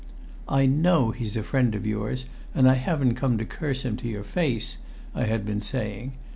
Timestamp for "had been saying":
5.25-6.13